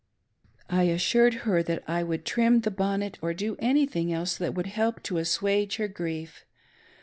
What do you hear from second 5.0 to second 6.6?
to assuage her grief.